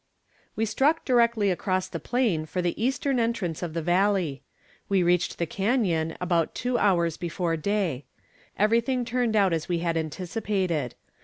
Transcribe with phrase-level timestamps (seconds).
[0.55, 4.41] We struck directly across the plain for the eastern entrance of the valley.
[4.89, 8.05] We reached the canon about two hours before day.
[8.57, 10.95] Everything turned out as we had anticipated.